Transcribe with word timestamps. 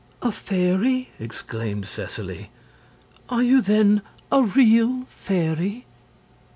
"A 0.23 0.31
fairy!" 0.31 1.09
exclaimed 1.19 1.85
Seseley. 1.85 2.49
"Are 3.29 3.43
you, 3.43 3.61
then, 3.61 4.01
a 4.31 4.41
real 4.41 5.05
fairy?" 5.11 5.85